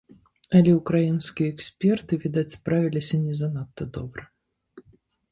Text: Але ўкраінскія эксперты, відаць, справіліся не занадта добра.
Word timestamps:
Але 0.59 0.71
ўкраінскія 0.75 1.49
эксперты, 1.55 2.13
відаць, 2.23 2.53
справіліся 2.57 3.19
не 3.27 3.33
занадта 3.43 3.83
добра. 3.99 4.23